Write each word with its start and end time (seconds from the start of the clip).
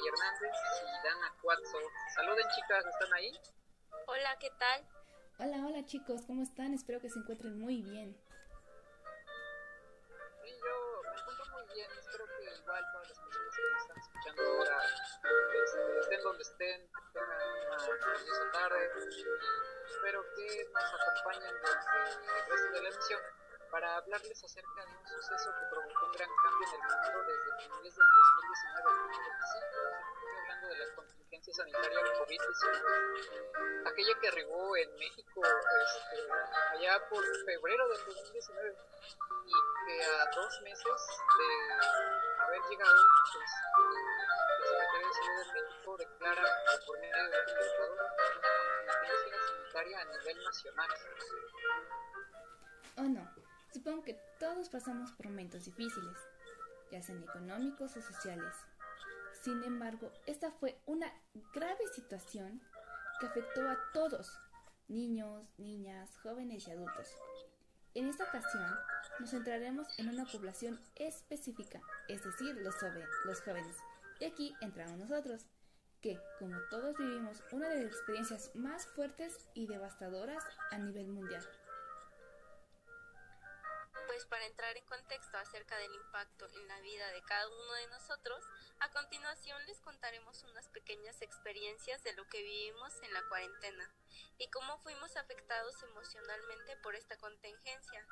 Vianney 0.00 0.08
Hernández 0.08 0.56
y 0.82 1.06
Dana 1.06 1.34
Cuatzo. 1.42 1.78
Saluden 2.14 2.46
chicas, 2.54 2.84
¿están 2.86 3.12
ahí? 3.14 3.32
Hola, 4.06 4.38
¿qué 4.38 4.50
tal? 4.58 4.86
Hola, 5.38 5.66
hola 5.66 5.84
chicos, 5.84 6.22
¿cómo 6.26 6.42
están? 6.42 6.74
Espero 6.74 7.00
que 7.00 7.10
se 7.10 7.18
encuentren 7.18 7.58
muy 7.58 7.82
bien. 7.82 8.16
Sí, 10.42 10.50
yo 10.64 11.02
me 11.02 11.20
encuentro 11.20 11.44
muy 11.52 11.74
bien. 11.74 11.90
Espero 11.98 12.24
que 12.26 12.44
igual 12.44 12.84
todas 12.92 13.08
las 13.08 13.18
personas 13.18 13.56
que 13.56 13.62
me 13.62 13.78
están 13.78 13.98
escuchando 13.98 14.42
ahora 14.42 14.84
este, 14.84 16.00
estén 16.00 16.22
donde 16.22 16.42
estén, 16.42 16.90
tengan 17.12 17.42
una 17.66 17.76
maravillosa 17.76 18.50
tarde. 18.52 18.90
Espero 19.86 20.24
que 20.34 20.70
nos 20.72 20.94
acompañen 20.94 21.54
durante 21.60 21.90
el 22.38 22.50
resto 22.50 22.72
de 22.72 22.82
la 22.82 22.88
emisión 22.88 23.20
para 23.70 23.96
hablarles 23.96 24.44
acerca 24.44 24.84
de 24.84 24.96
un 24.96 25.06
suceso 25.06 25.50
que 25.50 25.66
provocó 25.70 26.06
un 26.06 26.12
gran 26.12 26.28
cambio 26.42 26.68
en 26.68 26.74
el 26.74 26.80
mundo 26.80 27.22
desde 27.26 27.62
finales 27.62 27.96
del 27.96 28.06
2019. 28.06 28.90
Sí, 29.52 29.58
estoy 29.58 30.38
hablando 30.40 30.66
de 30.68 30.76
la 30.78 30.94
contingencia 30.94 31.54
sanitaria 31.54 32.00
COVID-19, 32.18 33.86
aquella 33.86 34.14
que 34.20 34.28
arribó 34.28 34.76
en 34.76 34.94
México 34.96 35.42
este, 35.44 36.16
allá 36.72 37.08
por 37.08 37.24
febrero 37.44 37.88
del 37.88 38.04
2019 38.06 38.76
y 39.46 39.52
que 39.86 40.04
a 40.04 40.26
dos 40.34 40.60
meses 40.62 41.00
de 41.38 41.48
haber 42.42 42.60
llegado, 42.68 43.04
pues, 43.32 43.50
el 44.58 44.66
secretario 44.68 45.06
de 45.06 45.14
Salud 45.14 45.36
de 45.38 45.62
México 45.62 45.96
declara 45.96 46.44
por 46.86 46.98
medio 46.98 47.16
de 47.16 47.38
un 47.38 47.44
comunicador 47.46 47.90
una 48.82 48.94
contingencia 48.98 49.38
sanitaria 49.48 50.00
a 50.00 50.04
nivel 50.04 50.44
nacional. 50.44 50.90
¿O 52.96 53.02
no? 53.02 53.39
Supongo 53.72 54.02
que 54.02 54.20
todos 54.38 54.68
pasamos 54.68 55.12
por 55.12 55.26
momentos 55.26 55.64
difíciles, 55.64 56.16
ya 56.90 57.02
sean 57.02 57.22
económicos 57.22 57.96
o 57.96 58.02
sociales. 58.02 58.54
Sin 59.42 59.62
embargo, 59.62 60.12
esta 60.26 60.50
fue 60.50 60.80
una 60.86 61.12
grave 61.54 61.86
situación 61.94 62.60
que 63.20 63.26
afectó 63.26 63.68
a 63.68 63.78
todos, 63.92 64.38
niños, 64.88 65.46
niñas, 65.56 66.18
jóvenes 66.22 66.66
y 66.66 66.72
adultos. 66.72 67.14
En 67.94 68.08
esta 68.08 68.24
ocasión 68.24 68.74
nos 69.18 69.30
centraremos 69.30 69.86
en 69.98 70.08
una 70.08 70.24
población 70.24 70.80
específica, 70.96 71.80
es 72.08 72.24
decir, 72.24 72.56
los, 72.56 72.74
los 73.24 73.40
jóvenes. 73.40 73.76
Y 74.18 74.24
aquí 74.24 74.54
entramos 74.60 74.98
nosotros, 74.98 75.46
que, 76.00 76.18
como 76.38 76.58
todos 76.70 76.96
vivimos 76.96 77.42
una 77.52 77.68
de 77.68 77.84
las 77.84 77.92
experiencias 77.92 78.50
más 78.54 78.86
fuertes 78.86 79.48
y 79.54 79.66
devastadoras 79.66 80.42
a 80.70 80.78
nivel 80.78 81.08
mundial. 81.08 81.42
Para 84.30 84.46
entrar 84.46 84.76
en 84.76 84.86
contexto 84.86 85.38
acerca 85.38 85.76
del 85.76 85.92
impacto 85.92 86.46
en 86.46 86.68
la 86.68 86.80
vida 86.82 87.08
de 87.08 87.20
cada 87.22 87.48
uno 87.48 87.72
de 87.72 87.88
nosotros, 87.88 88.40
a 88.78 88.88
continuación 88.90 89.60
les 89.66 89.80
contaremos 89.80 90.44
unas 90.44 90.68
pequeñas 90.68 91.20
experiencias 91.20 92.04
de 92.04 92.12
lo 92.12 92.24
que 92.28 92.40
vivimos 92.40 92.94
en 93.02 93.12
la 93.12 93.26
cuarentena 93.28 93.92
y 94.38 94.48
cómo 94.50 94.78
fuimos 94.78 95.16
afectados 95.16 95.82
emocionalmente 95.82 96.76
por 96.76 96.94
esta 96.94 97.18
contingencia. 97.18 98.06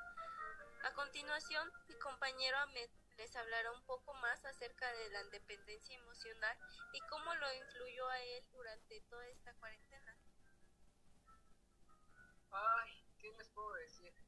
A 0.83 0.92
continuación, 0.94 1.72
mi 1.88 1.94
compañero 1.94 2.59
Ahmed 2.59 2.91
les 3.16 3.37
hablará 3.37 3.71
un 3.71 3.82
poco 3.87 4.12
más 4.15 4.44
acerca 4.44 4.92
de 4.92 5.10
la 5.10 5.22
independencia 5.22 5.97
emocional 5.97 6.59
y 6.94 7.00
cómo 7.03 7.32
lo 7.37 7.54
influyó 7.54 8.09
a 8.09 8.19
él 8.19 8.44
durante 8.50 9.00
toda 9.03 9.25
esta 9.28 9.54
cuarentena. 9.54 10.16
Ay, 12.50 13.04
¿qué 13.21 13.31
les 13.38 13.48
puedo 13.50 13.72
decir? 13.75 14.28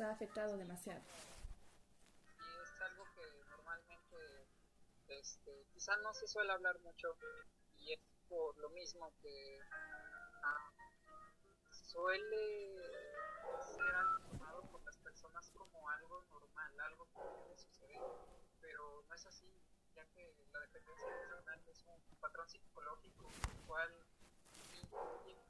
Ha 0.00 0.12
afectado 0.12 0.56
demasiado. 0.56 1.02
Y 2.22 2.62
es 2.62 2.80
algo 2.82 3.04
que 3.16 3.44
normalmente 3.48 4.46
este, 5.08 5.66
quizá 5.74 5.96
no 5.96 6.14
se 6.14 6.28
suele 6.28 6.52
hablar 6.52 6.78
mucho 6.80 7.16
y 7.78 7.94
es 7.94 8.00
por 8.28 8.56
lo 8.58 8.70
mismo 8.70 9.12
que 9.20 9.58
ah, 10.42 10.70
suele 11.72 12.76
ser 13.74 13.94
algo 13.96 14.20
tomado 14.30 14.62
por 14.70 14.84
las 14.84 14.96
personas 14.98 15.50
como 15.50 15.90
algo 15.90 16.22
normal, 16.30 16.80
algo 16.80 17.08
que 17.12 17.20
debe 17.20 17.58
suceder, 17.58 18.00
pero 18.60 19.02
no 19.08 19.14
es 19.16 19.26
así, 19.26 19.52
ya 19.96 20.04
que 20.14 20.32
la 20.52 20.60
dependencia 20.60 21.08
emocional 21.08 21.60
es 21.66 21.84
un 21.86 22.00
patrón 22.20 22.48
psicológico, 22.48 23.26
el 23.50 23.66
cual 23.66 23.92
que 25.24 25.47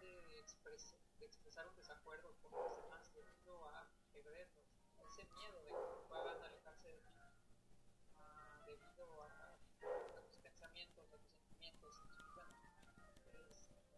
de, 0.00 0.38
expres 0.40 0.94
de 1.18 1.26
expresar 1.26 1.66
un 1.68 1.76
desacuerdo 1.76 2.34
con 2.40 2.52
los 2.52 2.82
demás 2.82 3.12
debido 3.14 3.68
a 3.68 3.90
perderlos, 4.12 4.66
ese 4.98 5.24
miedo 5.24 5.62
de 5.62 5.70
que 5.70 6.08
puedan 6.08 6.42
alejarse 6.42 6.88
de 6.88 7.00
ti 7.00 7.18
uh, 8.18 8.66
debido 8.66 9.22
a, 9.22 9.58
a, 10.16 10.22
tus 10.22 10.38
pensamientos, 10.38 11.12
a 11.12 11.18
tus 11.18 11.32
sentimientos. 11.32 11.94
Y 12.06 12.34
bueno, 12.34 12.56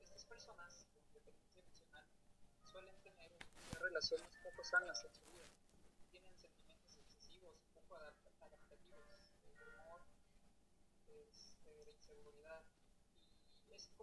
estas 0.01 0.25
personas 0.25 0.87
con 0.93 1.13
dependencia 1.13 1.61
emocional 1.61 2.07
suelen 2.63 3.01
tener 3.03 3.39
relaciones 3.79 4.37
poco 4.43 4.65
sanas 4.65 5.05
en 5.05 5.15
su 5.15 5.25
vida. 5.27 5.60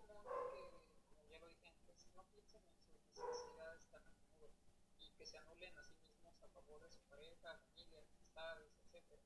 Común 0.06 0.34
que, 0.52 0.62
como 1.08 1.26
ya 1.28 1.40
lo 1.40 1.48
dije 1.48 1.68
antes, 1.70 2.08
no 2.16 2.24
piensen 2.30 2.62
en 2.64 2.82
sus 2.84 3.26
necesidades 3.26 3.88
tan 3.90 4.06
a 4.06 4.12
menudo 4.12 4.52
y 4.98 5.10
que 5.12 5.26
se 5.26 5.38
anulen 5.38 5.78
a 5.78 5.84
sí 5.86 5.98
mismos 6.02 6.42
a 6.44 6.48
favor 6.50 6.82
de 6.82 6.92
su 6.92 7.02
pareja, 7.04 7.58
familia, 7.60 8.02
amistades, 8.02 8.78
etc. 8.94 9.20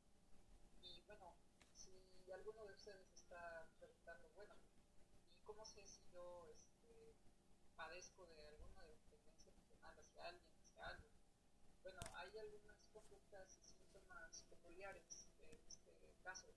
Y 0.81 1.01
bueno, 1.03 1.35
si 1.75 2.31
alguno 2.31 2.65
de 2.65 2.73
ustedes 2.73 3.11
está 3.13 3.67
preguntando, 3.77 4.29
bueno, 4.35 4.55
¿y 5.33 5.39
cómo 5.43 5.65
sé 5.65 5.85
si 5.87 6.07
yo 6.09 6.47
este, 6.47 7.15
padezco 7.75 8.25
de 8.27 8.47
alguna 8.47 8.83
dependencia 8.83 9.51
emocional 9.51 9.99
hacia 9.99 10.27
alguien, 10.27 10.53
hacia 10.59 10.87
algo? 10.87 11.09
Bueno, 11.81 11.99
hay 12.15 12.37
algunas 12.37 12.85
conductas 12.93 13.57
y 13.57 13.63
síntomas 13.63 14.43
peculiares 14.49 15.27
en 15.41 15.59
este 15.65 16.15
caso. 16.23 16.47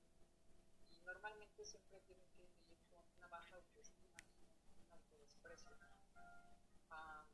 Y 0.90 1.00
normalmente 1.00 1.64
siempre 1.64 2.00
tienen 2.02 2.28
que 2.36 2.46
vivir 2.46 2.78
con 2.90 3.04
una 3.16 3.28
baja 3.28 3.56
autoestima 3.56 4.14
y 4.66 5.33
autodesprecio. 5.44 5.70
Ah, 6.90 7.26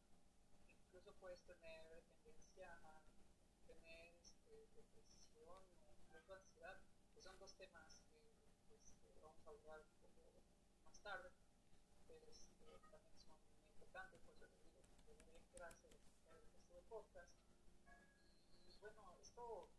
incluso 0.86 1.14
puedes 1.14 1.40
tener 1.44 2.02
tendencia 2.10 2.72
a 2.82 3.02
tener 3.66 4.14
este, 4.16 4.68
depresión 4.74 5.64
o 6.28 6.34
ansiedad, 6.34 6.80
que 7.14 7.22
son 7.22 7.38
dos 7.38 7.54
temas 7.54 8.00
que 8.10 8.74
este, 8.74 9.18
vamos 9.20 9.46
a 9.46 9.50
hablar 9.50 9.80
un 9.80 9.94
poco 10.00 10.42
más 10.82 11.00
tarde, 11.02 11.30
pero 12.06 12.26
este, 12.28 12.78
también 12.90 13.16
son 13.16 13.38
muy 13.52 13.62
importantes, 13.68 14.20
por 14.22 14.34
eso 14.34 14.46
les 14.46 14.96
digo 14.96 15.14
deberían 15.14 15.46
quedarse 15.50 15.86
el 15.86 15.92
resto 15.92 16.74
del 16.74 16.84
podcast. 16.84 17.32
Y 18.66 18.76
bueno, 18.78 19.14
esto 19.20 19.70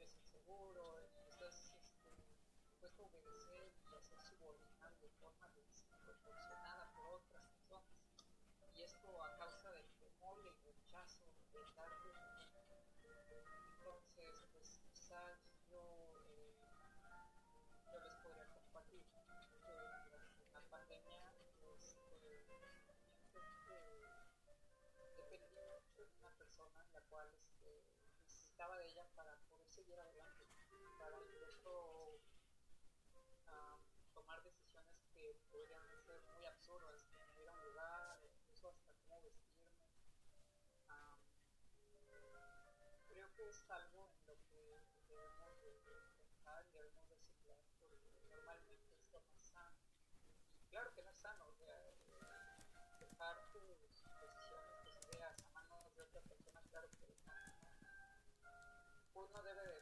eres 0.00 0.16
inseguro, 0.16 0.98
estás 1.28 1.72
este, 1.76 2.10
dispuesto 2.64 3.02
a 3.02 3.06
obedecer 3.06 3.72
y 3.84 3.94
a 3.94 4.00
ser 4.00 4.18
subordinado 4.18 4.96
de 5.00 5.10
forma 5.20 5.48
desproporcionada 5.50 6.90
por 6.94 7.06
otras 7.20 7.44
personas. 7.48 8.00
Y 8.74 8.82
esto 8.82 9.22
a 9.22 9.36
causa 9.36 9.70
del 9.72 9.90
temor 9.98 10.40
y 10.42 10.48
el 10.48 10.56
rechazo 10.64 11.26
del 11.52 11.74
darte 11.76 12.08
Entonces, 13.76 14.46
pues 14.52 14.80
quizás 14.88 15.36
yo, 15.68 15.82
eh, 16.24 16.56
yo 17.92 18.00
les 18.00 18.14
podría 18.22 18.48
compartir 18.48 19.04
que 19.04 19.20
durante 19.20 19.68
la 20.54 20.62
pandemia 20.70 21.32
pues, 21.60 21.96
eh, 21.98 22.46
dependí 25.30 25.60
mucho 25.76 26.04
de 26.06 26.14
una 26.20 26.30
persona 26.38 26.86
la 26.94 27.00
cual 27.02 27.28
este, 27.34 27.84
necesitaba 28.22 28.78
de 28.78 28.86
ella 28.86 29.04
para 29.14 29.19
seguir 29.90 30.00
adelante, 30.00 30.46
para 30.98 31.18
incluso 31.18 32.22
um, 33.50 33.80
tomar 34.14 34.40
decisiones 34.44 35.02
que 35.12 35.34
podrían 35.50 35.82
ser 36.06 36.22
muy 36.30 36.46
absurdas, 36.46 37.02
que 37.10 37.16
me 37.16 37.34
dieran 37.34 37.64
lugar, 37.64 38.20
incluso 38.22 38.68
hasta 38.68 38.92
cómo 38.94 39.20
vestirme. 39.22 39.74
Um, 40.90 41.18
creo 43.08 43.34
que 43.34 43.48
es 43.48 43.70
algo 43.70 44.06
en 44.14 44.26
lo 44.26 44.36
que 44.46 44.80
debemos 45.08 45.60
de 45.60 45.72
pensar 46.22 46.64
y 46.66 46.70
debemos 46.70 47.08
de 47.08 47.16
ciclar, 47.16 47.58
porque 47.80 47.98
normalmente 48.28 48.94
esto 48.94 49.18
no 49.18 49.32
es 49.32 49.40
sano. 49.40 49.80
Y 50.60 50.66
claro 50.70 50.94
que 50.94 51.02
no 51.02 51.10
es 51.10 51.18
sano, 51.18 51.46
o 51.48 51.52
sea, 51.52 51.74
dejar 53.00 53.50
tus 53.50 53.66
decisiones, 53.66 54.38
tus 54.84 55.08
ideas 55.08 55.44
a 55.54 55.62
manos 55.64 55.96
de 55.96 56.02
otra 56.02 56.20
persona, 56.20 56.62
claro 56.70 56.88
que 56.90 56.98
no 56.98 57.10
uno 59.30 59.42
debe 59.42 59.66
de 59.66 59.79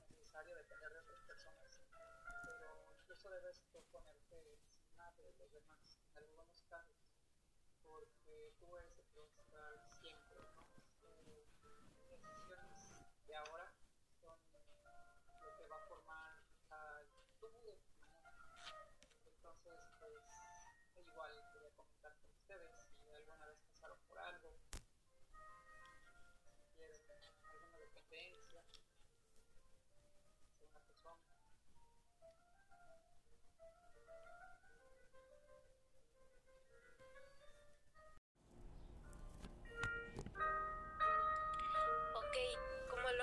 necesario 0.00 0.56
depender 0.56 0.92
de 0.92 0.98
otras 0.98 1.20
personas, 1.22 1.82
pero 2.44 2.94
incluso 2.94 3.30
debes 3.30 3.60
tú 3.70 3.82
ponerte 3.90 4.54
encima 4.54 5.12
de 5.12 5.32
los 5.34 5.52
demás 5.52 5.98
en 6.08 6.18
algunos 6.18 6.62
casos, 6.68 7.02
porque 7.82 8.54
tú 8.58 8.76
eres 8.76 9.01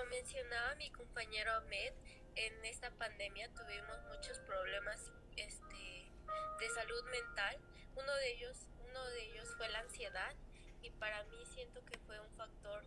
mencionaba 0.10 0.76
mi 0.76 0.92
compañero 0.92 1.52
Ahmed, 1.54 1.94
en 2.36 2.66
esta 2.66 2.92
pandemia 2.92 3.50
tuvimos 3.54 4.02
muchos 4.14 4.38
problemas 4.40 5.12
este, 5.38 6.12
de 6.60 6.70
salud 6.76 7.04
mental. 7.10 7.58
Uno 7.96 8.14
de 8.16 8.32
ellos, 8.34 8.68
uno 8.88 9.06
de 9.12 9.24
ellos 9.24 9.48
fue 9.56 9.70
la 9.70 9.80
ansiedad 9.80 10.36
y 10.82 10.90
para 10.92 11.24
mí 11.24 11.38
siento 11.46 11.86
que 11.86 11.98
fue 12.00 12.20
un 12.20 12.30
factor 12.36 12.84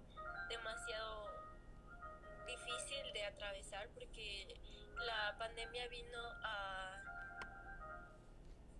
demasiado 0.48 1.31
difícil 2.46 3.12
de 3.12 3.24
atravesar 3.24 3.88
porque 3.94 4.54
la 5.06 5.36
pandemia 5.38 5.88
vino 5.88 6.22
a 6.44 7.02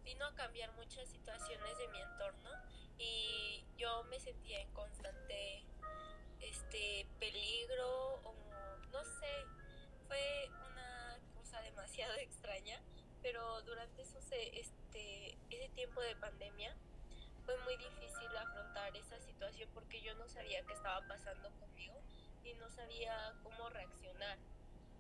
vino 0.05 0.27
a 0.27 0.35
cambiar 0.35 0.73
muchas 0.73 1.09
situaciones 1.09 1.79
de 1.79 1.89
mi 1.89 2.01
entorno 2.01 2.51
y 2.99 3.65
yo 3.77 4.05
me 4.05 4.19
sentía 4.21 4.61
en 4.61 4.71
constante 4.73 5.65
este 6.41 7.07
peligro 7.19 8.21
o 8.25 8.35
no 8.91 9.05
sé 9.05 9.47
fue 10.07 10.51
una 10.71 11.19
cosa 11.35 11.61
demasiado 11.63 12.15
extraña 12.19 12.81
pero 13.23 13.63
durante 13.63 14.03
esos, 14.03 14.25
este 14.33 15.39
ese 15.51 15.69
tiempo 15.75 16.01
de 16.01 16.17
pandemia 16.17 16.75
fue 17.45 17.57
muy 17.59 17.77
difícil 17.77 18.37
afrontar 18.37 18.97
esa 18.97 19.19
situación 19.21 19.69
porque 19.75 20.01
yo 20.01 20.15
no 20.15 20.29
sabía 20.29 20.63
qué 20.65 20.73
estaba 20.73 21.07
pasando 21.09 21.51
conmigo 21.59 22.01
y 22.45 22.55
no 22.55 22.69
sabía 22.71 23.35
cómo 23.43 23.69
reaccionar 23.71 24.39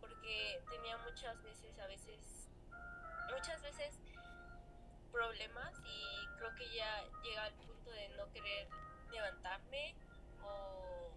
porque 0.00 0.62
tenía 0.70 0.96
muchas 0.98 1.42
veces 1.42 1.78
a 1.78 1.86
veces 1.86 2.50
muchas 3.32 3.62
veces 3.62 3.98
problemas 5.10 5.72
y 5.84 6.26
creo 6.38 6.54
que 6.54 6.64
ya 6.74 7.04
llega 7.22 7.44
al 7.44 7.54
punto 7.54 7.90
de 7.90 8.08
no 8.16 8.30
querer 8.32 8.68
levantarme 9.12 9.94
o, 10.42 11.12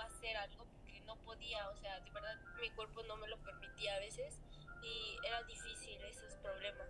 hacer 0.00 0.34
algo 0.36 0.64
porque 0.64 1.00
no 1.02 1.14
podía, 1.16 1.68
o 1.68 1.76
sea, 1.76 2.00
de 2.00 2.10
verdad 2.10 2.34
mi 2.58 2.70
cuerpo 2.70 3.02
no 3.02 3.16
me 3.16 3.28
lo 3.28 3.36
permitía 3.38 3.96
a 3.96 3.98
veces 3.98 4.40
y 4.82 5.18
era 5.26 5.42
difícil 5.42 6.00
esos 6.04 6.34
problemas. 6.36 6.88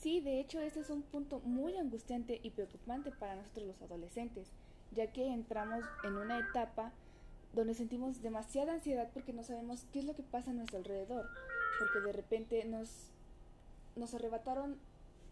Sí, 0.00 0.20
de 0.20 0.40
hecho 0.40 0.60
este 0.60 0.80
es 0.80 0.88
un 0.88 1.02
punto 1.02 1.40
muy 1.40 1.76
angustiante 1.76 2.40
y 2.42 2.50
preocupante 2.50 3.12
para 3.12 3.36
nosotros 3.36 3.66
los 3.66 3.82
adolescentes, 3.82 4.50
ya 4.94 5.12
que 5.12 5.26
entramos 5.26 5.84
en 6.04 6.16
una 6.16 6.38
etapa 6.38 6.92
donde 7.52 7.74
sentimos 7.74 8.22
demasiada 8.22 8.72
ansiedad 8.72 9.08
porque 9.12 9.32
no 9.32 9.42
sabemos 9.42 9.84
qué 9.92 10.00
es 10.00 10.04
lo 10.04 10.14
que 10.14 10.22
pasa 10.22 10.50
a 10.50 10.54
nuestro 10.54 10.78
alrededor, 10.78 11.28
porque 11.78 12.00
de 12.00 12.12
repente 12.12 12.64
nos, 12.64 12.88
nos 13.96 14.14
arrebataron 14.14 14.78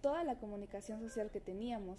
toda 0.03 0.25
la 0.25 0.37
comunicación 0.37 1.01
social 1.01 1.31
que 1.31 1.41
teníamos. 1.41 1.99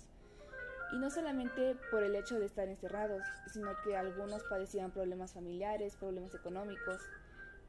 Y 0.93 0.99
no 0.99 1.09
solamente 1.09 1.77
por 1.89 2.03
el 2.03 2.15
hecho 2.15 2.37
de 2.37 2.45
estar 2.45 2.67
encerrados, 2.67 3.23
sino 3.53 3.71
que 3.83 3.95
algunos 3.95 4.43
padecían 4.43 4.91
problemas 4.91 5.33
familiares, 5.33 5.95
problemas 5.95 6.35
económicos, 6.35 6.99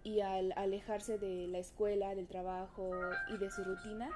y 0.02 0.20
al 0.20 0.52
alejarse 0.56 1.18
de 1.18 1.46
la 1.46 1.58
escuela, 1.58 2.14
del 2.14 2.26
trabajo 2.26 2.90
y 3.28 3.38
de 3.38 3.50
su 3.50 3.62
rutina, 3.62 4.10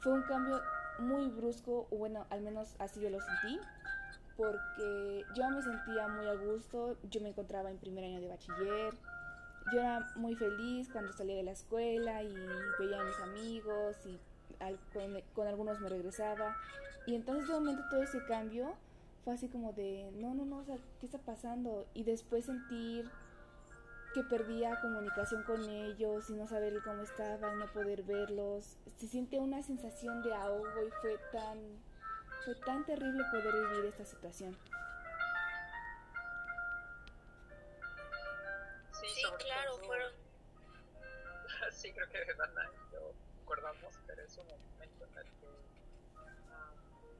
fue 0.00 0.12
un 0.12 0.22
cambio 0.22 0.60
muy 0.98 1.28
brusco, 1.28 1.86
bueno, 1.90 2.26
al 2.30 2.42
menos 2.42 2.74
así 2.80 3.00
yo 3.00 3.10
lo 3.10 3.20
sentí, 3.20 3.60
porque 4.36 5.24
yo 5.34 5.50
me 5.50 5.62
sentía 5.62 6.08
muy 6.08 6.26
a 6.26 6.34
gusto, 6.34 6.96
yo 7.10 7.20
me 7.20 7.30
encontraba 7.30 7.70
en 7.70 7.78
primer 7.78 8.04
año 8.04 8.20
de 8.20 8.28
bachiller, 8.28 8.94
yo 9.72 9.80
era 9.80 10.10
muy 10.16 10.34
feliz 10.34 10.88
cuando 10.90 11.12
salía 11.12 11.36
de 11.36 11.42
la 11.42 11.52
escuela 11.52 12.22
y 12.22 12.34
veía 12.78 13.00
a 13.00 13.04
mis 13.04 13.18
amigos 13.20 13.96
y 14.06 14.18
al, 14.60 14.78
con, 14.92 15.20
con, 15.34 15.46
algunos 15.46 15.80
me 15.80 15.88
regresaba. 15.88 16.56
Y 17.06 17.14
entonces 17.14 17.48
de 17.48 17.54
momento 17.54 17.82
todo 17.90 18.02
ese 18.02 18.24
cambio 18.26 18.74
fue 19.24 19.34
así 19.34 19.48
como 19.48 19.72
de, 19.72 20.10
no, 20.16 20.34
no, 20.34 20.44
no, 20.44 20.58
o 20.58 20.64
sea, 20.64 20.76
¿qué 21.00 21.06
está 21.06 21.18
pasando? 21.18 21.86
Y 21.94 22.04
después 22.04 22.46
sentir 22.46 23.08
que 24.12 24.22
perdía 24.24 24.80
comunicación 24.80 25.42
con 25.44 25.68
ellos 25.68 26.28
y 26.28 26.34
no 26.34 26.46
saber 26.46 26.74
cómo 26.84 27.02
estaban, 27.02 27.58
no 27.58 27.66
poder 27.72 28.02
verlos. 28.02 28.76
Se 28.98 29.08
siente 29.08 29.38
una 29.38 29.62
sensación 29.62 30.22
de 30.22 30.34
ahogo 30.34 30.82
y 30.86 30.90
fue 31.00 31.18
tan, 31.32 31.58
fue 32.44 32.54
tan 32.56 32.84
terrible 32.84 33.24
poder 33.30 33.54
vivir 33.54 33.86
esta 33.86 34.04
situación. 34.04 34.56
Sí, 38.92 39.22
claro, 39.38 39.76
todo- 39.76 39.84
fueron 39.86 40.12
sí, 41.72 41.92
creo 41.92 42.08
que 42.08 42.34
Dana 42.34 42.70
y 42.72 42.92
yo 42.92 43.12
concordamos, 43.38 43.94
pero 44.06 44.22
es 44.22 44.36
un 44.38 44.46
momento 44.46 45.04
en 45.06 45.18
el 45.18 45.24
que 45.24 45.46
ah, 46.50 46.70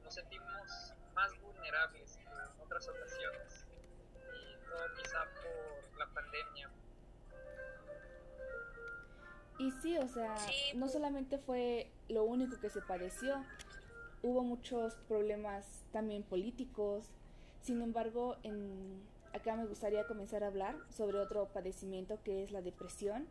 nos 0.03 0.13
sentimos 0.13 0.93
más 1.13 1.31
vulnerables 1.41 2.17
que 2.17 2.23
en 2.23 2.61
otras 2.61 2.87
ocasiones. 2.87 3.65
Y 4.33 4.65
todo 4.65 4.95
quizá 4.97 5.25
por 5.35 5.97
la 5.99 6.07
pandemia. 6.13 6.69
Y 9.59 9.71
sí, 9.71 9.97
o 9.97 10.07
sea, 10.07 10.35
Sí, 10.37 10.71
no 10.73 10.81
pues- 10.81 10.93
solamente 10.93 11.37
fue 11.37 11.91
lo 12.09 12.23
único 12.23 12.59
que 12.59 12.69
se 12.69 12.81
padeció, 12.81 13.45
hubo 14.23 14.41
muchos 14.43 14.95
problemas 15.07 15.83
también 15.91 16.23
políticos. 16.23 17.11
Sin 17.61 17.81
embargo, 17.81 18.37
en, 18.43 19.01
acá 19.33 19.55
me 19.55 19.65
gustaría 19.65 20.07
comenzar 20.07 20.43
a 20.43 20.47
hablar 20.47 20.75
sobre 20.89 21.19
otro 21.19 21.47
padecimiento 21.53 22.17
que 22.23 22.43
es 22.43 22.51
la 22.51 22.61
depresión, 22.61 23.27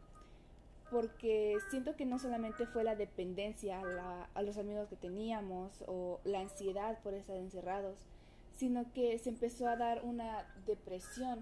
porque 0.91 1.57
siento 1.71 1.97
que 1.97 2.05
no 2.05 2.19
solamente 2.19 2.67
fue 2.67 2.85
la 2.85 2.95
dependencia 2.97 3.81
a, 3.81 3.85
la- 3.85 4.29
a 4.35 4.43
los 4.43 4.59
amigos 4.59 4.89
que 4.89 4.97
teníamos 4.97 5.83
o 5.87 6.21
la 6.25 6.41
ansiedad 6.41 6.99
por 7.03 7.15
estar 7.15 7.37
encerrados, 7.37 7.99
sino 8.57 8.93
que 8.93 9.19
se 9.19 9.31
empezó 9.31 9.67
a 9.69 9.77
dar 9.77 10.05
una 10.05 10.47
depresión 10.67 11.41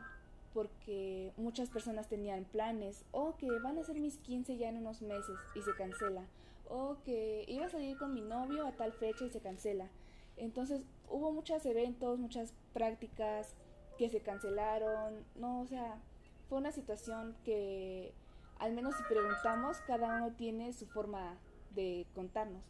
porque 0.55 1.33
muchas 1.37 1.69
personas 1.71 2.09
tenían 2.09 2.45
planes 2.45 3.05
o 3.13 3.37
que 3.37 3.49
van 3.61 3.79
a 3.79 3.85
ser 3.85 4.01
mis 4.01 4.19
15 4.19 4.57
ya 4.57 4.69
en 4.69 4.79
unos 4.79 5.01
meses 5.03 5.37
y 5.55 5.63
se 5.63 5.73
cancela 5.75 6.25
o 6.71 6.97
que 7.05 7.45
iba 7.49 7.67
a 7.67 7.69
salir 7.69 7.99
con 7.99 8.15
mi 8.15 8.23
novio 8.23 8.67
a 8.67 8.73
tal 8.73 8.93
fecha 8.93 9.25
y 9.25 9.31
se 9.31 9.41
cancela. 9.41 9.89
Entonces 10.37 10.83
hubo 11.09 11.33
muchos 11.33 11.67
eventos, 11.67 12.19
muchas 12.19 12.55
prácticas 12.73 13.55
que 13.99 14.09
se 14.09 14.21
cancelaron, 14.21 15.27
no, 15.35 15.61
o 15.61 15.67
sea, 15.67 16.01
fue 16.49 16.59
una 16.59 16.73
situación 16.73 17.37
que 17.45 18.15
al 18.59 18.73
menos 18.73 18.95
si 18.95 19.03
preguntamos, 19.05 19.79
cada 19.87 20.17
uno 20.17 20.33
tiene 20.37 20.73
su 20.73 20.87
forma 20.87 21.37
de 21.75 22.07
contarnos. 22.15 22.63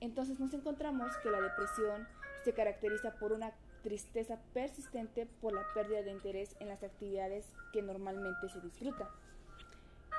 Entonces 0.00 0.38
nos 0.38 0.54
encontramos 0.54 1.16
que 1.22 1.30
la 1.30 1.40
depresión 1.40 2.06
se 2.44 2.52
caracteriza 2.52 3.14
por 3.14 3.32
una 3.32 3.52
tristeza 3.82 4.38
persistente 4.52 5.26
por 5.40 5.52
la 5.52 5.62
pérdida 5.74 6.02
de 6.02 6.12
interés 6.12 6.54
en 6.60 6.68
las 6.68 6.82
actividades 6.82 7.50
que 7.72 7.82
normalmente 7.82 8.48
se 8.48 8.60
disfrutan. 8.60 9.08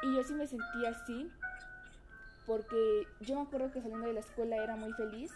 Y 0.03 0.15
yo 0.15 0.23
sí 0.23 0.33
me 0.33 0.47
sentí 0.47 0.85
así 0.85 1.29
porque 2.49 3.07
yo 3.21 3.35
me 3.35 3.41
acuerdo 3.43 3.71
que 3.71 3.79
saliendo 3.79 4.07
de 4.07 4.13
la 4.13 4.21
escuela 4.21 4.55
era 4.55 4.75
muy 4.75 4.91
feliz 4.93 5.31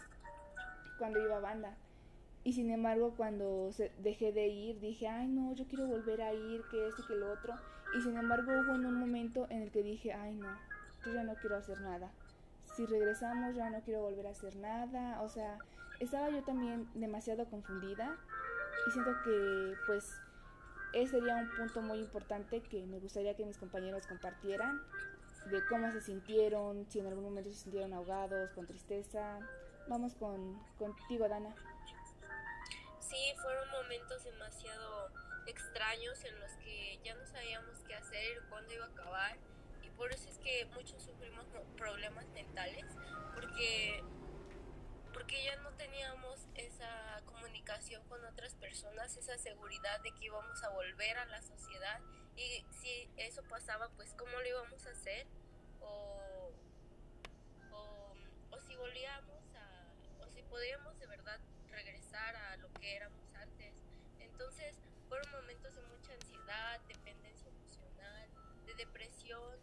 cuando 0.98 1.22
iba 1.22 1.38
a 1.38 1.42
banda. 1.42 1.78
Y 2.44 2.54
sin 2.54 2.72
embargo, 2.72 3.14
cuando 3.16 3.70
dejé 4.00 4.32
de 4.32 4.48
ir, 4.48 4.80
dije, 4.80 5.08
ay 5.08 5.28
no, 5.28 5.54
yo 5.54 5.66
quiero 5.68 5.86
volver 5.86 6.24
a 6.24 6.34
ir, 6.34 6.64
que 6.72 6.88
esto, 6.88 7.06
que 7.08 7.14
lo 7.14 7.32
otro. 7.32 7.54
Y 7.96 8.02
sin 8.02 8.18
embargo, 8.18 8.52
hubo 8.52 8.74
en 8.74 8.88
un 8.88 8.96
momento 8.96 9.46
en 9.52 9.62
el 9.62 9.70
que 9.70 9.84
dije, 9.84 10.12
ay 10.12 10.34
no, 10.34 10.58
yo 11.06 11.14
ya 11.14 11.24
no 11.24 11.36
quiero 11.36 11.56
hacer 11.56 11.80
nada. 11.82 12.12
si 12.76 12.88
regresamos 12.88 13.56
ya 13.56 13.70
no 13.70 13.80
quiero 13.82 14.02
volver 14.02 14.26
a 14.26 14.32
hacer 14.32 14.56
nada, 14.56 15.22
o 15.22 15.30
sea, 15.30 15.60
estaba 16.00 16.32
yo 16.32 16.42
también 16.42 16.90
demasiado 16.96 17.46
confundida 17.46 18.18
y 18.88 18.92
siento 18.92 19.12
que 19.24 19.76
pues 19.86 20.12
ese 20.94 21.20
sería 21.20 21.36
un 21.36 21.50
punto 21.56 21.84
muy 21.84 22.00
importante 22.00 22.62
que 22.62 22.84
me 22.88 22.98
gustaría 22.98 23.36
que 23.36 23.46
mis 23.46 23.60
compañeros 23.60 24.08
compartieran 24.08 24.82
de 25.46 25.66
cómo 25.68 25.92
se 25.92 26.02
sintieron, 26.02 26.86
si 26.90 27.00
en 27.00 27.08
algún 27.08 27.26
momento 27.26 27.50
se 27.52 27.58
sintieron 27.58 27.94
ahogados, 27.94 28.52
con 28.52 28.66
tristeza. 28.68 29.40
Vamos 29.88 30.16
con 30.16 30.62
contigo, 30.78 31.28
Dana. 31.28 31.54
Sí, 33.00 33.34
fueron 33.42 33.70
momentos 33.72 34.24
demasiado 34.24 35.12
extraños 35.46 36.24
en 36.24 36.40
los 36.40 36.52
que 36.64 37.00
ya 37.04 37.16
no 37.16 37.26
sabíamos 37.26 37.78
qué 37.88 37.96
hacer, 37.96 38.42
cuándo 38.50 38.74
iba 38.74 38.86
a 38.86 38.88
acabar 38.88 39.38
y 39.82 39.90
por 39.90 40.12
eso 40.12 40.30
es 40.30 40.38
que 40.40 40.66
muchos 40.74 41.04
sufrimos 41.04 41.46
problemas 41.78 42.26
mentales 42.30 42.86
porque 43.36 44.02
porque 45.24 45.42
ya 45.42 45.56
no 45.62 45.72
teníamos 45.76 46.50
esa 46.56 47.22
comunicación 47.26 48.04
con 48.10 48.26
otras 48.26 48.56
personas, 48.56 49.16
esa 49.16 49.38
seguridad 49.38 50.02
de 50.02 50.12
que 50.12 50.26
íbamos 50.26 50.62
a 50.66 50.70
volver 50.72 51.18
a 51.18 51.26
la 51.28 51.42
sociedad 51.42 52.02
y 52.36 52.66
si 52.82 53.10
eso 53.16 53.42
pasaba, 53.44 53.88
pues 53.96 54.14
cómo 54.16 54.32
lo 54.32 54.46
íbamos 54.46 54.86
a 54.86 54.90
hacer 54.90 55.26
o, 55.80 56.52
o, 57.72 58.16
o 58.52 58.62
si 58.68 58.76
volvíamos 58.76 59.56
a, 59.56 60.26
o 60.26 60.30
si 60.30 60.42
podíamos 60.44 61.00
de 61.00 61.08
verdad 61.08 61.40
regresar 61.72 62.36
a 62.36 62.58
lo 62.58 62.68
que 62.74 62.98
éramos 62.98 63.34
antes. 63.36 63.76
Entonces 64.20 64.76
fueron 65.08 65.32
momentos 65.32 65.74
de 65.74 65.84
mucha 65.84 66.12
ansiedad, 66.16 66.82
dependencia 66.82 67.48
emocional, 67.48 68.28
de 68.66 68.74
depresión 68.74 69.58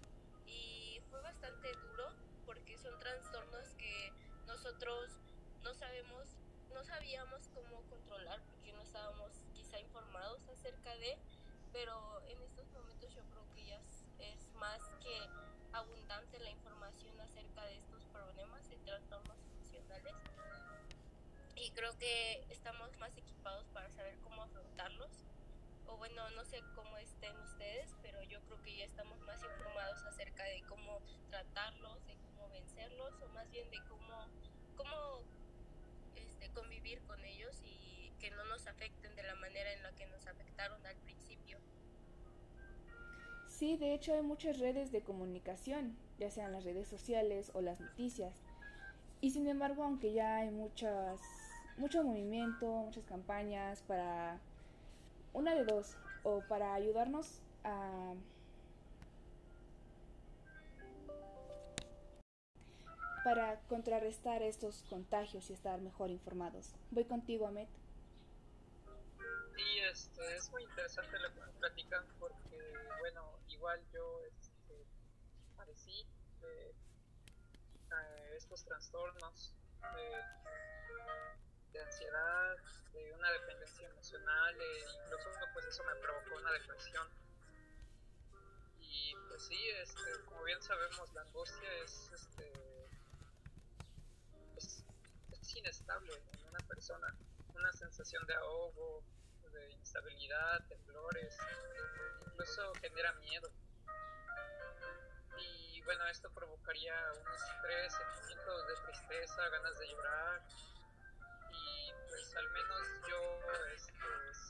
y 0.47 1.03
fue 1.11 1.21
bastante 1.21 1.71
duro 1.75 2.15
porque 2.47 2.79
son 2.79 2.99
trastornos 2.99 3.75
que 3.75 4.11
nosotros 4.47 5.20
no 5.63 5.75
sabemos, 5.75 6.29
no 6.73 6.85
sabíamos 6.85 7.49
cómo 7.49 7.83
controlar 7.89 8.41
porque 8.43 8.73
no 8.73 8.83
estábamos 8.83 9.33
quizá 9.55 9.79
informados 9.79 10.47
acerca 10.49 10.95
de, 10.97 11.19
pero 11.73 12.21
en 12.29 12.43
estos 12.43 12.71
momentos 12.73 13.13
yo 13.15 13.23
creo 13.25 13.45
que 13.55 13.65
ya 13.67 13.81
es, 14.19 14.49
más 14.55 14.83
que 15.03 15.29
abundante 15.73 16.39
la 16.41 16.51
información 16.51 17.19
acerca 17.21 17.65
de 17.65 17.79
estos 17.79 18.05
problemas 18.07 18.71
y 18.71 18.77
trastornos 18.85 19.39
emocionales 19.45 20.15
y 21.57 21.71
creo 21.73 21.97
que 21.99 22.45
estamos 22.51 22.97
más 22.99 23.17
equipados 23.17 23.67
para 23.69 23.91
saber 23.91 24.19
cómo 24.21 24.43
afrontarlos. 24.43 25.11
O 25.87 25.97
bueno, 25.97 26.31
no 26.31 26.45
sé 26.45 26.63
cómo 26.75 26.97
estén 26.99 27.37
ustedes, 27.41 27.95
pero 28.01 28.23
yo 28.23 28.41
creo 28.43 28.63
que 28.63 28.77
ya 28.77 28.85
estamos 28.85 29.19
más 29.21 29.43
informados 29.43 30.03
acerca 30.05 30.45
de 30.45 30.63
cómo 30.69 31.01
tratarlos, 31.31 32.07
de 32.07 32.17
cómo 32.17 32.49
vencerlos 32.51 33.21
o 33.23 33.29
más 33.29 33.51
bien 33.51 33.69
de 33.71 33.79
cómo, 33.89 34.29
cómo 34.77 35.25
convivir 36.53 37.01
con 37.03 37.25
ellos 37.25 37.63
y 37.65 38.13
que 38.19 38.31
no 38.31 38.45
nos 38.47 38.67
afecten 38.67 39.15
de 39.17 39.23
la 39.23 39.35
manera 39.37 39.73
en 39.73 39.83
la 39.83 39.93
que 39.93 40.07
nos 40.07 40.27
afectaron 40.27 40.85
al 40.87 40.97
principio. 40.97 41.59
Sí, 43.47 43.77
de 43.77 43.95
hecho 43.95 44.15
hay 44.15 44.23
muchas 44.23 44.59
redes 44.59 44.91
de 44.91 45.03
comunicación, 45.03 45.97
ya 46.19 46.31
sean 46.31 46.53
las 46.53 46.65
redes 46.65 46.89
sociales 46.89 47.51
o 47.55 47.61
las 47.61 47.81
noticias. 47.81 48.43
Y 49.21 49.33
sin 49.33 49.47
embargo, 49.49 49.85
aunque 49.85 50.13
ya 50.13 50.37
hay 50.37 50.51
muchas, 50.51 51.21
mucho 51.77 52.03
movimiento, 52.03 52.67
muchas 52.67 53.05
campañas 53.05 53.83
para 53.83 54.39
una 55.35 55.55
de 55.55 55.65
dos, 55.65 55.97
o 56.23 56.43
para 56.49 56.75
ayudarnos 56.75 57.43
a 57.65 58.15
para 63.25 63.61
contrarrestar 63.69 64.43
estos 64.43 64.83
contagios 64.89 65.51
y 65.51 65.53
estar 65.53 65.81
mejor 65.81 66.11
informados. 66.11 66.75
Voy 66.91 67.05
contigo, 67.05 67.47
Ahmed. 67.47 67.69
Sí, 69.57 69.79
este, 69.91 70.37
es 70.37 70.51
muy 70.51 70.63
interesante 70.63 71.19
lo 71.19 71.35
que 71.35 71.41
platican 71.59 72.07
porque, 72.19 72.59
bueno, 73.01 73.39
igual 73.49 73.81
yo 73.93 74.23
este, 74.25 74.87
padecí 75.57 76.07
de 76.41 76.71
eh, 76.71 78.37
estos 78.37 78.65
trastornos 78.65 79.55
de, 81.73 81.81
ansiedad, 81.81 82.57
de 82.93 83.13
una 83.13 83.31
dependencia 83.33 83.89
emocional, 83.89 84.55
e 84.61 84.81
incluso 85.05 85.29
pues 85.53 85.67
eso 85.67 85.83
me 85.85 85.95
provocó 85.97 86.37
una 86.37 86.53
depresión. 86.53 87.09
Y 88.81 89.15
pues 89.29 89.43
sí, 89.47 89.69
este, 89.83 90.25
como 90.27 90.43
bien 90.45 90.61
sabemos, 90.63 91.13
la 91.15 91.23
angustia 91.23 91.73
es 91.85 92.11
este, 92.13 92.70
inestable 95.61 96.13
en 96.33 96.49
una 96.49 96.59
persona, 96.61 97.15
una 97.55 97.73
sensación 97.73 98.27
de 98.27 98.35
ahogo, 98.35 99.03
de 99.53 99.73
instabilidad, 99.73 100.67
temblores, 100.69 101.37
incluso 102.27 102.73
genera 102.81 103.13
miedo. 103.15 103.51
Y 105.39 105.81
bueno, 105.83 106.07
esto 106.07 106.31
provocaría 106.31 106.95
un 107.13 107.35
estrés, 107.35 107.95
sentimientos 107.95 108.67
de 108.67 108.75
tristeza, 108.87 109.49
ganas 109.49 109.79
de 109.79 109.89
llorar. 109.89 110.43
Y 111.53 111.93
pues 112.09 112.37
al 112.37 112.51
menos 112.51 112.87
yo 113.09 113.41
este, 113.75 113.93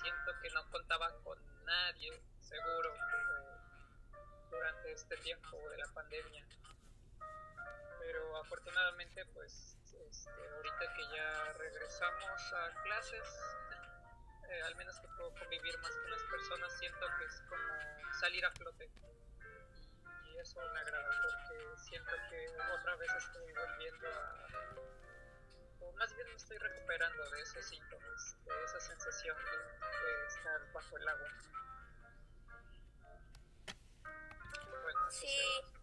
siento 0.02 0.32
que 0.42 0.50
no 0.50 0.70
contaba 0.70 1.12
con 1.22 1.38
nadie 1.64 2.22
seguro 2.40 2.94
eh, 2.94 4.50
durante 4.50 4.92
este 4.92 5.16
tiempo 5.18 5.56
de 5.70 5.78
la 5.78 5.88
pandemia. 5.92 6.46
Pero 7.98 8.36
afortunadamente 8.38 9.24
pues 9.26 9.79
este, 10.08 10.30
ahorita 10.30 10.94
que 10.94 11.16
ya 11.16 11.52
regresamos 11.52 12.52
a 12.52 12.82
clases, 12.82 13.28
eh, 14.48 14.62
al 14.62 14.74
menos 14.76 14.98
que 15.00 15.08
puedo 15.08 15.32
convivir 15.34 15.78
más 15.78 15.92
con 15.92 16.10
las 16.10 16.22
personas, 16.22 16.78
siento 16.78 17.06
que 17.18 17.24
es 17.24 17.42
como 17.48 18.12
salir 18.20 18.44
a 18.44 18.50
flote. 18.52 18.90
Y, 20.26 20.38
eso 20.38 20.60
me 20.72 20.80
agrada 20.80 21.10
porque 21.22 21.76
siento 21.76 22.12
que 22.30 22.48
otra 22.78 22.96
vez 22.96 23.10
estoy 23.14 23.52
volviendo 23.52 24.08
a... 24.08 24.46
O 25.80 25.92
más 25.92 26.14
bien 26.14 26.28
me 26.28 26.36
estoy 26.36 26.56
recuperando 26.58 27.30
de 27.30 27.42
esos 27.42 27.64
síntomas, 27.66 28.36
de 28.44 28.64
esa 28.64 28.80
sensación 28.80 29.36
de, 29.36 30.26
estar 30.26 30.72
bajo 30.72 30.96
el 30.96 31.08
agua. 31.08 31.28
sí 35.10 35.79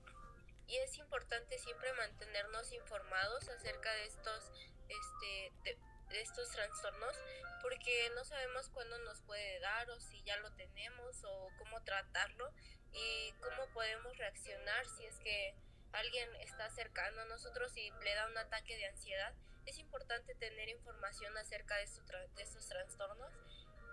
y 0.68 0.78
es 0.78 0.98
importante 0.98 1.58
siempre 1.58 1.92
mantenernos 1.94 2.72
informados 2.74 3.48
acerca 3.50 3.92
de 3.94 4.06
estos 4.06 4.52
este 4.90 5.54
de, 5.64 6.22
estos 6.22 6.50
trastornos 6.52 7.16
porque 7.62 8.10
no 8.16 8.24
sabemos 8.24 8.70
cuándo 8.70 8.98
nos 9.00 9.22
puede 9.22 9.60
dar 9.60 9.90
o 9.90 10.00
si 10.00 10.22
ya 10.24 10.38
lo 10.38 10.52
tenemos 10.54 11.24
o 11.26 11.50
cómo 11.58 11.82
tratarlo 11.84 12.54
y 12.94 13.34
cómo 13.42 13.68
podemos 13.74 14.18
reaccionar 14.18 14.88
si 14.88 15.06
es 15.06 15.20
que 15.20 15.54
alguien 15.92 16.34
está 16.38 16.70
cercano 16.70 17.22
a 17.22 17.26
nosotros 17.26 17.76
y 17.76 17.92
le 18.04 18.16
da 18.16 18.28
un 18.28 18.38
ataque 18.38 18.78
de 18.78 18.86
ansiedad. 18.88 19.34
Es 19.66 19.80
importante 19.80 20.34
tener 20.36 20.70
información 20.70 21.38
acerca 21.38 21.76
de, 21.76 21.88
de 22.36 22.42
estos 22.42 22.68
trastornos 22.68 23.34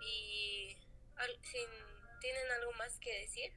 y 0.01 0.77
si 1.43 1.59
tienen 2.21 2.51
algo 2.53 2.73
más 2.73 2.99
que 3.01 3.21
decir 3.21 3.53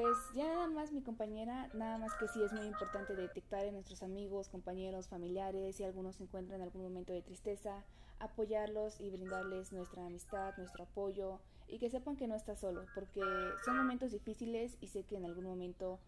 pues 0.00 0.16
ya 0.32 0.44
nada 0.44 0.68
más 0.68 0.92
mi 0.92 1.02
compañera, 1.02 1.68
nada 1.74 1.98
más 1.98 2.14
que 2.20 2.28
sí 2.28 2.40
es 2.40 2.52
muy 2.52 2.66
importante 2.66 3.16
detectar 3.16 3.64
en 3.64 3.74
nuestros 3.74 4.04
amigos, 4.04 4.48
compañeros, 4.48 5.08
familiares, 5.08 5.74
si 5.74 5.82
algunos 5.82 6.14
se 6.14 6.22
encuentran 6.22 6.60
en 6.60 6.66
algún 6.68 6.82
momento 6.82 7.12
de 7.12 7.20
tristeza, 7.20 7.82
apoyarlos 8.20 9.00
y 9.00 9.10
brindarles 9.10 9.72
nuestra 9.72 10.06
amistad, 10.06 10.56
nuestro 10.56 10.84
apoyo 10.84 11.40
y 11.66 11.80
que 11.80 11.90
sepan 11.90 12.14
que 12.14 12.28
no 12.28 12.36
está 12.36 12.54
solo, 12.54 12.86
porque 12.94 13.22
son 13.64 13.76
momentos 13.76 14.12
difíciles 14.12 14.76
y 14.80 14.86
sé 14.86 15.02
que 15.02 15.16
en 15.16 15.24
algún 15.24 15.46
momento 15.46 15.98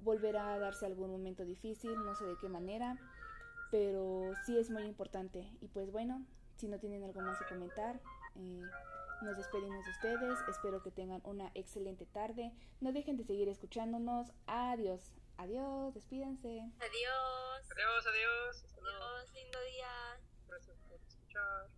volverá 0.00 0.54
a 0.54 0.58
darse 0.58 0.84
algún 0.84 1.12
momento 1.12 1.44
difícil, 1.44 1.94
no 2.04 2.16
sé 2.16 2.24
de 2.24 2.36
qué 2.40 2.48
manera, 2.48 2.98
pero 3.70 4.32
sí 4.44 4.58
es 4.58 4.70
muy 4.70 4.82
importante. 4.82 5.48
Y 5.60 5.68
pues 5.68 5.92
bueno, 5.92 6.26
si 6.56 6.66
no 6.66 6.80
tienen 6.80 7.04
algo 7.04 7.20
más 7.20 7.38
que 7.38 7.44
comentar, 7.54 8.00
eh, 8.34 8.62
nos 9.22 9.36
despedimos 9.36 9.84
de 9.84 9.90
ustedes, 9.90 10.38
espero 10.48 10.82
que 10.82 10.90
tengan 10.90 11.20
una 11.24 11.50
excelente 11.54 12.06
tarde. 12.06 12.52
No 12.80 12.92
dejen 12.92 13.16
de 13.16 13.24
seguir 13.24 13.48
escuchándonos. 13.48 14.32
Adiós, 14.46 15.14
adiós, 15.36 15.94
despídense. 15.94 16.60
Adiós. 16.78 17.70
Adiós, 17.72 18.06
adiós. 18.06 18.64
Adiós, 18.78 19.32
lindo 19.32 19.58
día. 19.72 20.20
Gracias 20.48 20.78
por 20.88 21.00
escuchar. 21.00 21.75